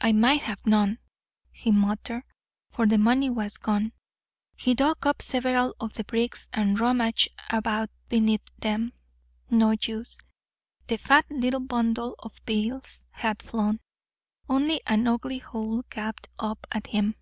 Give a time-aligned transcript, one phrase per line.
[0.00, 0.98] "I might have known,"
[1.52, 2.24] he muttered.
[2.72, 3.92] For the money was gone.
[4.56, 8.92] He dug up several of the bricks, and rummaged about beneath them.
[9.48, 10.18] No use.
[10.88, 13.78] The fat little bundle of bills had flown.
[14.48, 17.14] Only an ugly hole gaped up at him.